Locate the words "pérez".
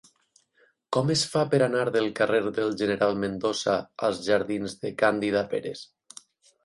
5.53-5.85